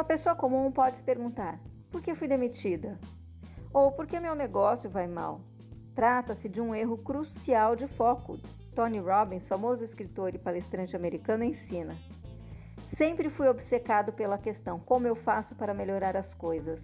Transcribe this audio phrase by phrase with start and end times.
[0.00, 2.98] Uma pessoa comum pode se perguntar: por que fui demitida?
[3.70, 5.42] Ou por que meu negócio vai mal?
[5.94, 8.38] Trata-se de um erro crucial de foco.
[8.74, 11.94] Tony Robbins, famoso escritor e palestrante americano, ensina.
[12.88, 16.80] Sempre fui obcecado pela questão: como eu faço para melhorar as coisas?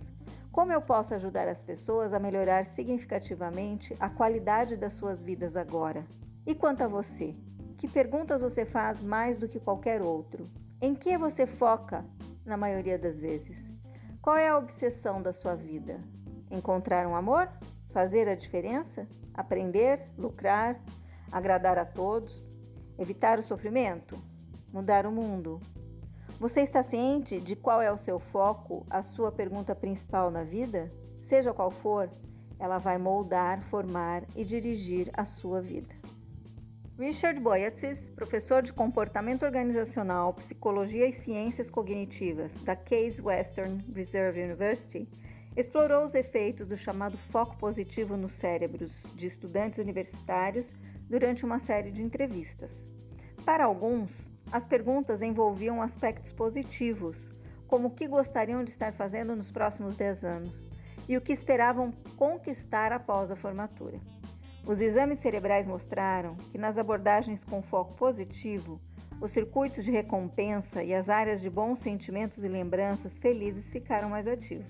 [0.53, 6.05] Como eu posso ajudar as pessoas a melhorar significativamente a qualidade das suas vidas agora?
[6.46, 7.35] E quanto a você?
[7.79, 10.46] Que perguntas você faz mais do que qualquer outro?
[10.83, 12.05] Em que você foca
[12.46, 13.62] na maioria das vezes?
[14.23, 15.98] Qual é a obsessão da sua vida?
[16.50, 17.48] Encontrar um amor?
[17.91, 19.06] Fazer a diferença?
[19.34, 20.00] Aprender?
[20.16, 20.80] Lucrar?
[21.30, 22.42] Agradar a todos?
[22.98, 24.16] Evitar o sofrimento?
[24.72, 25.60] Mudar o mundo?
[26.38, 30.91] Você está ciente de qual é o seu foco, a sua pergunta principal na vida?
[31.19, 32.10] Seja qual for,
[32.58, 35.94] ela vai moldar, formar e dirigir a sua vida.
[36.98, 45.06] Richard Boyatzis, professor de comportamento organizacional, psicologia e ciências cognitivas da Case Western Reserve University,
[45.55, 50.72] explorou os efeitos do chamado foco positivo nos cérebros de estudantes universitários
[51.06, 52.70] durante uma série de entrevistas.
[53.44, 54.10] Para alguns,
[54.50, 57.28] as perguntas envolviam aspectos positivos,
[57.66, 60.70] como o que gostariam de estar fazendo nos próximos 10 anos
[61.06, 64.00] e o que esperavam conquistar após a formatura.
[64.67, 68.81] Os exames cerebrais mostraram que nas abordagens com foco positivo,
[69.20, 74.27] os circuitos de recompensa e as áreas de bons sentimentos e lembranças felizes ficaram mais
[74.27, 74.67] ativos.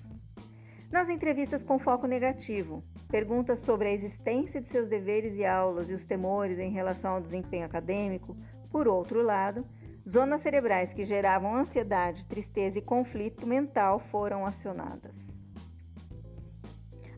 [0.91, 5.93] Nas entrevistas com foco negativo, perguntas sobre a existência de seus deveres e aulas e
[5.93, 8.37] os temores em relação ao desempenho acadêmico
[8.69, 9.65] por outro lado,
[10.07, 15.26] zonas cerebrais que geravam ansiedade, tristeza e conflito mental foram acionadas.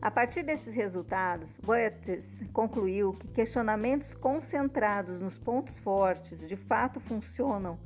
[0.02, 7.78] A partir desses resultados, Boetes concluiu que questionamentos concentrados nos pontos fortes de fato funcionam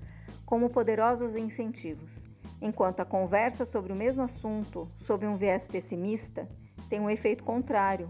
[0.47, 2.23] como poderosos incentivos,
[2.63, 6.49] enquanto a conversa sobre o mesmo assunto, sob um viés pessimista,
[6.89, 8.09] tem um efeito contrário,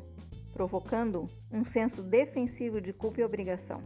[0.52, 3.82] provocando um senso defensivo de culpa e obrigação.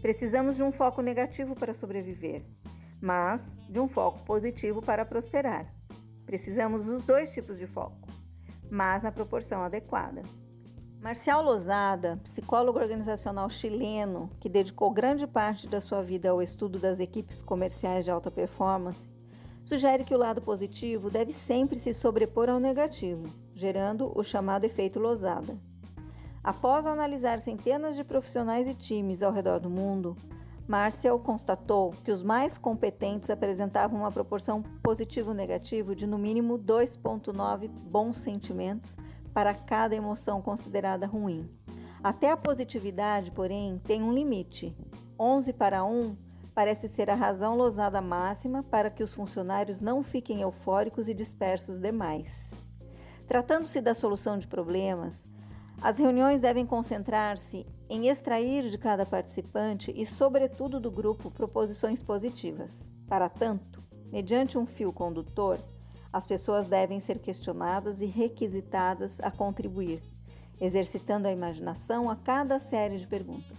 [0.00, 2.44] Precisamos de um foco negativo para sobreviver,
[3.00, 5.74] mas de um foco positivo para prosperar.
[6.24, 8.03] Precisamos dos dois tipos de foco,
[8.74, 10.22] mas na proporção adequada.
[11.00, 16.98] Marcial Lozada, psicólogo organizacional chileno que dedicou grande parte da sua vida ao estudo das
[16.98, 19.08] equipes comerciais de alta performance,
[19.62, 24.98] sugere que o lado positivo deve sempre se sobrepor ao negativo, gerando o chamado efeito
[24.98, 25.56] Lozada.
[26.42, 30.16] Após analisar centenas de profissionais e times ao redor do mundo,
[30.66, 38.18] Marcel constatou que os mais competentes apresentavam uma proporção positivo-negativo de no mínimo 2,9 bons
[38.18, 38.96] sentimentos
[39.34, 41.50] para cada emoção considerada ruim.
[42.02, 44.74] Até a positividade, porém, tem um limite.
[45.18, 46.16] 11 para 1
[46.54, 51.78] parece ser a razão losada máxima para que os funcionários não fiquem eufóricos e dispersos
[51.78, 52.32] demais.
[53.26, 55.22] Tratando-se da solução de problemas,
[55.82, 62.72] as reuniões devem concentrar-se em extrair de cada participante e, sobretudo, do grupo proposições positivas.
[63.06, 65.58] Para tanto, mediante um fio condutor,
[66.12, 70.00] as pessoas devem ser questionadas e requisitadas a contribuir,
[70.60, 73.58] exercitando a imaginação a cada série de perguntas.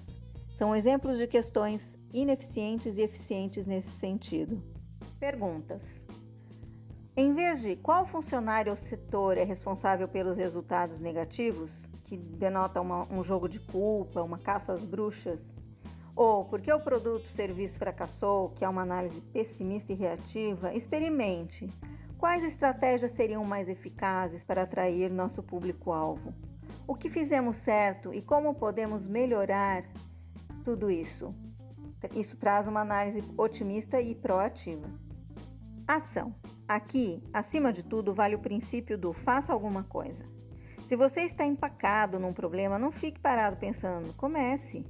[0.50, 4.64] São exemplos de questões ineficientes e eficientes nesse sentido.
[5.20, 6.02] Perguntas:
[7.18, 13.08] Em vez de qual funcionário ou setor é responsável pelos resultados negativos, que denota uma,
[13.10, 15.42] um jogo de culpa, uma caça às bruxas,
[16.14, 21.70] ou porque o produto ou serviço fracassou, que é uma análise pessimista e reativa, experimente
[22.18, 26.34] quais estratégias seriam mais eficazes para atrair nosso público-alvo.
[26.86, 29.86] O que fizemos certo e como podemos melhorar
[30.66, 31.34] tudo isso.
[32.14, 34.88] Isso traz uma análise otimista e proativa.
[35.88, 36.36] Ação.
[36.68, 40.26] Aqui, acima de tudo, vale o princípio do faça alguma coisa.
[40.88, 44.84] Se você está empacado num problema, não fique parado pensando, comece.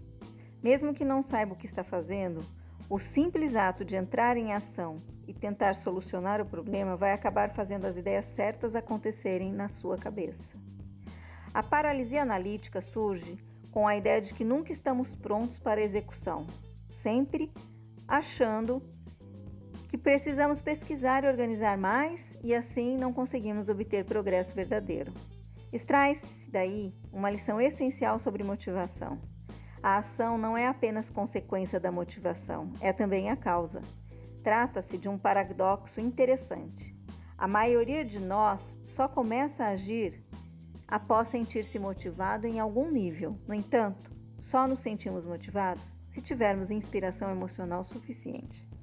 [0.63, 2.45] Mesmo que não saiba o que está fazendo,
[2.89, 7.85] o simples ato de entrar em ação e tentar solucionar o problema vai acabar fazendo
[7.85, 10.53] as ideias certas acontecerem na sua cabeça.
[11.53, 13.37] A paralisia analítica surge
[13.69, 16.47] com a ideia de que nunca estamos prontos para a execução,
[16.89, 17.51] sempre
[18.07, 18.81] achando
[20.05, 25.11] precisamos pesquisar e organizar mais e assim não conseguimos obter progresso verdadeiro.
[25.73, 29.19] Extrai-se daí uma lição essencial sobre motivação.
[29.81, 33.81] A ação não é apenas consequência da motivação, é também a causa.
[34.43, 36.95] Trata-se de um paradoxo interessante.
[37.35, 40.23] A maioria de nós só começa a agir
[40.87, 43.39] após sentir-se motivado em algum nível.
[43.47, 48.74] No entanto, só nos sentimos motivados se tivermos inspiração emocional suficiente.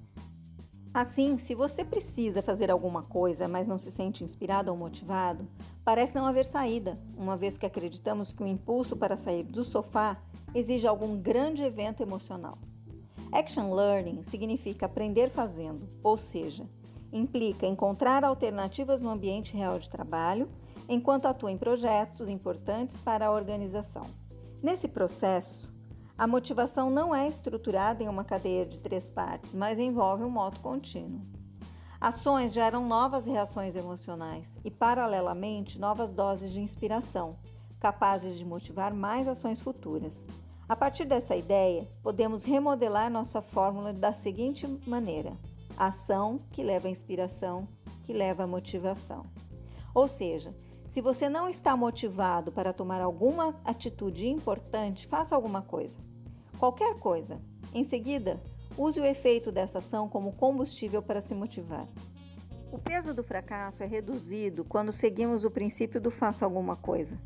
[0.94, 5.48] Assim, se você precisa fazer alguma coisa, mas não se sente inspirado ou motivado,
[5.82, 10.18] parece não haver saída, uma vez que acreditamos que o impulso para sair do sofá
[10.54, 12.58] exige algum grande evento emocional.
[13.32, 16.68] Action Learning significa aprender fazendo, ou seja,
[17.10, 20.46] implica encontrar alternativas no ambiente real de trabalho
[20.86, 24.02] enquanto atua em projetos importantes para a organização.
[24.62, 25.71] Nesse processo,
[26.22, 30.60] a motivação não é estruturada em uma cadeia de três partes, mas envolve um modo
[30.60, 31.20] contínuo.
[32.00, 37.36] Ações geram novas reações emocionais e, paralelamente, novas doses de inspiração,
[37.80, 40.14] capazes de motivar mais ações futuras.
[40.68, 45.32] A partir dessa ideia, podemos remodelar nossa fórmula da seguinte maneira:
[45.76, 47.66] ação que leva à inspiração,
[48.06, 49.26] que leva à motivação.
[49.92, 50.54] Ou seja,
[50.92, 55.96] se você não está motivado para tomar alguma atitude importante, faça alguma coisa
[56.58, 57.40] qualquer coisa.
[57.72, 58.38] Em seguida,
[58.76, 61.88] use o efeito dessa ação como combustível para se motivar.
[62.70, 67.18] O peso do fracasso é reduzido quando seguimos o princípio do faça alguma coisa,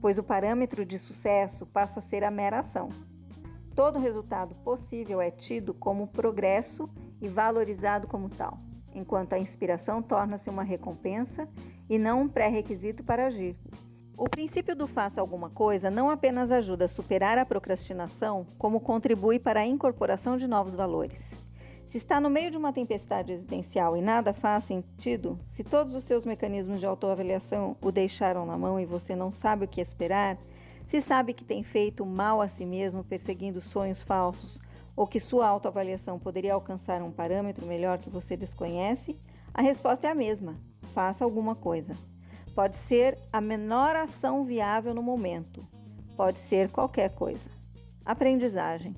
[0.00, 2.88] pois o parâmetro de sucesso passa a ser a mera ação.
[3.74, 6.88] Todo resultado possível é tido como progresso
[7.20, 8.58] e valorizado como tal,
[8.94, 11.48] enquanto a inspiração torna-se uma recompensa
[11.88, 13.56] e não um pré-requisito para agir.
[14.16, 19.38] O princípio do faça alguma coisa não apenas ajuda a superar a procrastinação, como contribui
[19.38, 21.32] para a incorporação de novos valores.
[21.86, 26.04] Se está no meio de uma tempestade existencial e nada faz sentido, se todos os
[26.04, 30.36] seus mecanismos de autoavaliação o deixaram na mão e você não sabe o que esperar,
[30.86, 34.60] se sabe que tem feito mal a si mesmo perseguindo sonhos falsos
[34.96, 39.16] ou que sua autoavaliação poderia alcançar um parâmetro melhor que você desconhece,
[39.54, 40.56] a resposta é a mesma:
[40.98, 41.94] faça alguma coisa.
[42.56, 45.64] Pode ser a menor ação viável no momento.
[46.16, 47.48] Pode ser qualquer coisa.
[48.04, 48.96] Aprendizagem.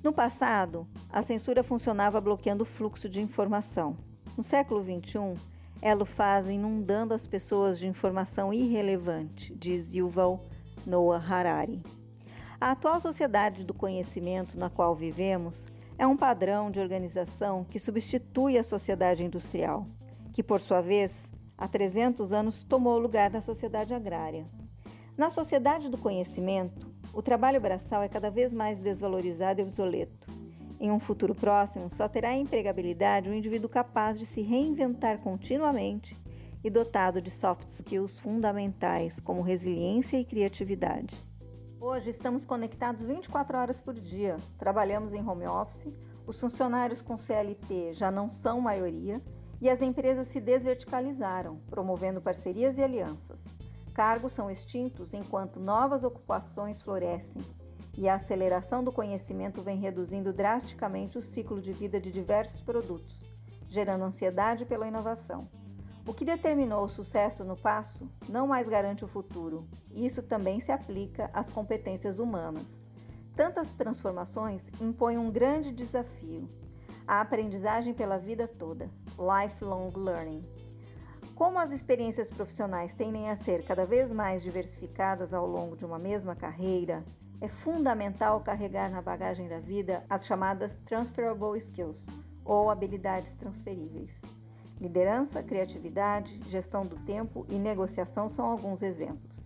[0.00, 3.96] No passado, a censura funcionava bloqueando o fluxo de informação.
[4.36, 5.34] No século XXI,
[5.82, 10.38] ela o faz inundando as pessoas de informação irrelevante, diz Yuval
[10.86, 11.82] Noah Harari.
[12.60, 15.66] A atual sociedade do conhecimento na qual vivemos
[15.98, 19.84] é um padrão de organização que substitui a sociedade industrial,
[20.34, 24.44] que, por sua vez, há 300 anos tomou o lugar da sociedade agrária.
[25.16, 30.26] Na sociedade do conhecimento, o trabalho braçal é cada vez mais desvalorizado e obsoleto.
[30.80, 36.16] Em um futuro próximo, só terá empregabilidade um indivíduo capaz de se reinventar continuamente
[36.64, 41.14] e dotado de soft skills fundamentais como resiliência e criatividade.
[41.80, 45.86] Hoje estamos conectados 24 horas por dia, trabalhamos em home office,
[46.26, 49.22] os funcionários com CLT já não são maioria
[49.64, 53.40] e as empresas se desverticalizaram, promovendo parcerias e alianças.
[53.94, 57.40] Cargos são extintos enquanto novas ocupações florescem,
[57.96, 63.22] e a aceleração do conhecimento vem reduzindo drasticamente o ciclo de vida de diversos produtos,
[63.70, 65.48] gerando ansiedade pela inovação.
[66.06, 70.72] O que determinou o sucesso no passo não mais garante o futuro, isso também se
[70.72, 72.82] aplica às competências humanas.
[73.34, 76.50] Tantas transformações impõem um grande desafio,
[77.06, 80.44] a aprendizagem pela vida toda, lifelong learning.
[81.34, 85.98] Como as experiências profissionais tendem a ser cada vez mais diversificadas ao longo de uma
[85.98, 87.04] mesma carreira,
[87.40, 92.06] é fundamental carregar na bagagem da vida as chamadas transferable skills,
[92.44, 94.12] ou habilidades transferíveis.
[94.80, 99.44] Liderança, criatividade, gestão do tempo e negociação são alguns exemplos.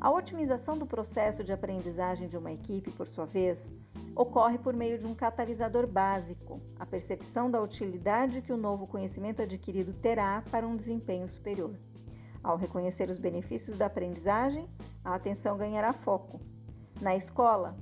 [0.00, 3.58] A otimização do processo de aprendizagem de uma equipe, por sua vez,
[4.14, 9.42] ocorre por meio de um catalisador básico, a percepção da utilidade que o novo conhecimento
[9.42, 11.74] adquirido terá para um desempenho superior.
[12.42, 14.68] Ao reconhecer os benefícios da aprendizagem,
[15.04, 16.40] a atenção ganhará foco.
[17.00, 17.76] Na escola,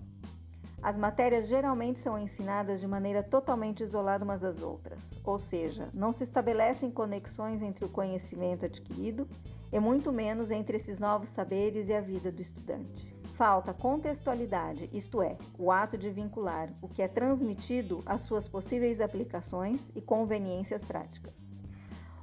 [0.81, 6.13] as matérias geralmente são ensinadas de maneira totalmente isolada umas das outras, ou seja, não
[6.13, 9.29] se estabelecem conexões entre o conhecimento adquirido
[9.73, 13.18] e muito menos entre esses novos saberes e a vida do estudante.
[13.39, 19.01] Falta contextualidade, isto é, o ato de vincular o que é transmitido às suas possíveis
[19.01, 21.35] aplicações e conveniências práticas.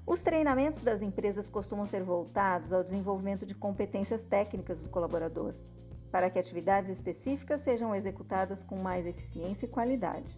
[0.05, 5.53] Os treinamentos das empresas costumam ser voltados ao desenvolvimento de competências técnicas do colaborador,
[6.12, 10.38] para que atividades específicas sejam executadas com mais eficiência e qualidade.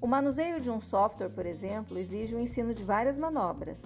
[0.00, 3.82] O manuseio de um software, por exemplo, exige o ensino de várias manobras,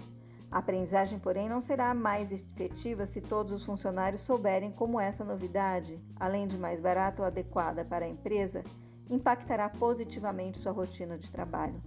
[0.51, 6.03] a aprendizagem, porém, não será mais efetiva se todos os funcionários souberem como essa novidade,
[6.17, 8.65] além de mais barata ou adequada para a empresa,
[9.11, 11.83] impactará positivamente sua rotina de trabalho,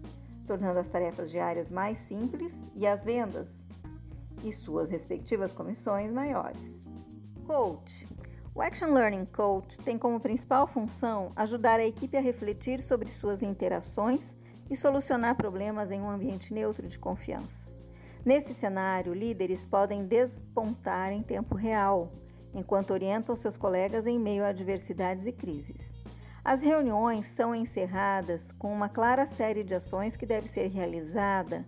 [0.46, 3.50] tornando as tarefas diárias mais simples e as vendas
[4.44, 6.82] e suas respectivas comissões maiores.
[7.46, 8.08] Coach.
[8.54, 13.42] O Action Learning Coach tem como principal função ajudar a equipe a refletir sobre suas
[13.42, 14.36] interações
[14.70, 17.71] e solucionar problemas em um ambiente neutro de confiança.
[18.24, 22.12] Nesse cenário, líderes podem despontar em tempo real,
[22.54, 25.92] enquanto orientam seus colegas em meio a adversidades e crises.
[26.44, 31.66] As reuniões são encerradas com uma clara série de ações que deve ser realizada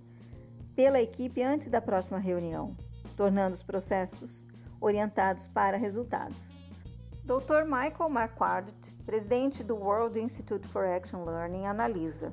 [0.75, 2.75] pela equipe antes da próxima reunião,
[3.17, 4.45] tornando os processos
[4.79, 6.37] orientados para resultados.
[7.23, 7.63] Dr.
[7.65, 12.31] Michael Marquardt, presidente do World Institute for Action Learning, analisa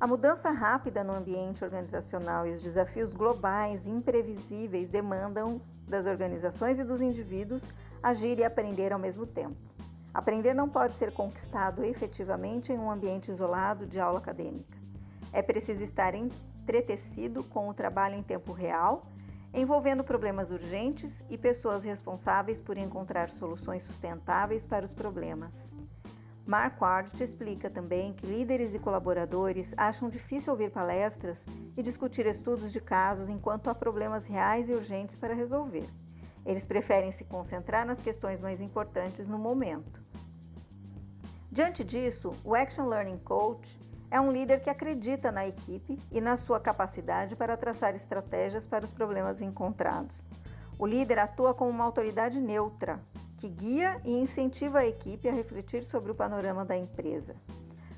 [0.00, 6.84] a mudança rápida no ambiente organizacional e os desafios globais imprevisíveis demandam das organizações e
[6.84, 7.62] dos indivíduos
[8.02, 9.56] agir e aprender ao mesmo tempo.
[10.14, 14.74] Aprender não pode ser conquistado efetivamente em um ambiente isolado de aula acadêmica.
[15.34, 19.02] É preciso estar entretecido com o trabalho em tempo real,
[19.52, 25.54] envolvendo problemas urgentes e pessoas responsáveis por encontrar soluções sustentáveis para os problemas.
[26.50, 32.72] Mark Ward explica também que líderes e colaboradores acham difícil ouvir palestras e discutir estudos
[32.72, 35.88] de casos enquanto há problemas reais e urgentes para resolver.
[36.44, 40.02] Eles preferem se concentrar nas questões mais importantes no momento.
[41.52, 43.80] Diante disso, o Action Learning Coach
[44.10, 48.84] é um líder que acredita na equipe e na sua capacidade para traçar estratégias para
[48.84, 50.16] os problemas encontrados.
[50.80, 52.98] O líder atua como uma autoridade neutra,
[53.40, 57.34] que guia e incentiva a equipe a refletir sobre o panorama da empresa.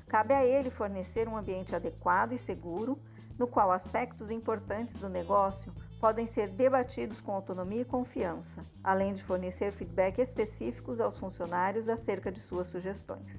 [0.07, 2.97] Cabe a ele fornecer um ambiente adequado e seguro,
[3.37, 5.69] no qual aspectos importantes do negócio
[5.99, 12.31] podem ser debatidos com autonomia e confiança, além de fornecer feedback específicos aos funcionários acerca
[12.31, 13.35] de suas sugestões.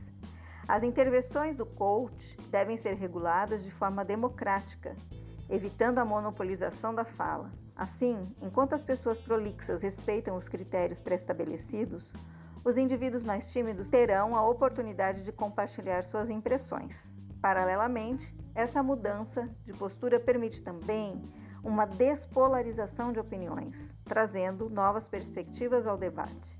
[0.68, 4.94] As intervenções do coach devem ser reguladas de forma democrática,
[5.48, 7.63] evitando a monopolização da fala.
[7.76, 12.12] Assim, enquanto as pessoas prolixas respeitam os critérios pré-estabelecidos,
[12.64, 16.96] os indivíduos mais tímidos terão a oportunidade de compartilhar suas impressões.
[17.42, 21.20] Paralelamente, essa mudança de postura permite também
[21.62, 26.58] uma despolarização de opiniões, trazendo novas perspectivas ao debate.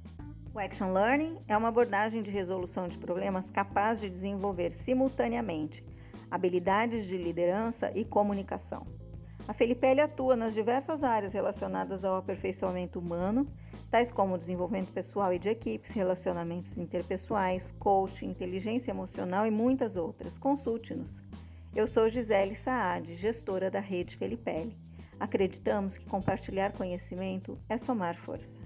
[0.53, 5.85] O Action Learning é uma abordagem de resolução de problemas capaz de desenvolver simultaneamente
[6.31, 8.87] habilidades de liderança e comunicação.
[9.47, 13.47] A Felipelli atua nas diversas áreas relacionadas ao aperfeiçoamento humano,
[13.91, 20.39] tais como desenvolvimento pessoal e de equipes, relacionamentos interpessoais, coaching, inteligência emocional e muitas outras.
[20.39, 21.23] Consulte-nos.
[21.77, 24.79] Eu sou Gisele Saad, gestora da rede Felipelli.
[25.21, 28.64] Acreditamos que compartilhar conhecimento é somar força.